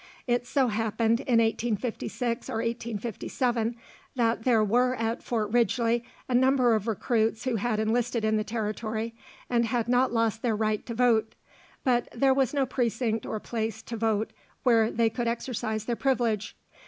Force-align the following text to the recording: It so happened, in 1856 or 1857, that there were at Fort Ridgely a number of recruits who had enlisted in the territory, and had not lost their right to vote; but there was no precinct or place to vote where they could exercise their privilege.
It 0.25 0.47
so 0.47 0.69
happened, 0.69 1.19
in 1.19 1.37
1856 1.37 2.49
or 2.49 2.53
1857, 2.55 3.75
that 4.15 4.45
there 4.45 4.63
were 4.63 4.95
at 4.95 5.21
Fort 5.21 5.51
Ridgely 5.51 6.03
a 6.27 6.33
number 6.33 6.73
of 6.73 6.87
recruits 6.87 7.43
who 7.43 7.57
had 7.57 7.79
enlisted 7.79 8.25
in 8.25 8.35
the 8.35 8.43
territory, 8.43 9.13
and 9.47 9.65
had 9.65 9.87
not 9.87 10.11
lost 10.11 10.41
their 10.41 10.55
right 10.55 10.83
to 10.87 10.95
vote; 10.95 11.35
but 11.83 12.09
there 12.15 12.33
was 12.33 12.51
no 12.51 12.65
precinct 12.65 13.27
or 13.27 13.39
place 13.39 13.83
to 13.83 13.95
vote 13.95 14.31
where 14.63 14.89
they 14.89 15.11
could 15.11 15.27
exercise 15.27 15.85
their 15.85 15.95
privilege. 15.95 16.55